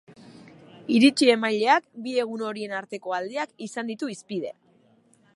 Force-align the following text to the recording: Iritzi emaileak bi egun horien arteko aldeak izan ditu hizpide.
Iritzi 0.99 1.27
emaileak 1.33 1.85
bi 2.05 2.15
egun 2.23 2.41
horien 2.47 2.73
arteko 2.77 3.13
aldeak 3.17 3.53
izan 3.69 3.91
ditu 3.93 4.09
hizpide. 4.15 4.55